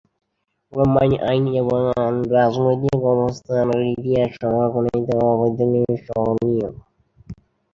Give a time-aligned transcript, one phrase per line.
[0.73, 1.79] Roman আইন এবং
[2.33, 6.67] রাজনৈতিক ব্যবস্থার ইতিহাস সংরক্ষণে তার অবদান স্মরণীয়।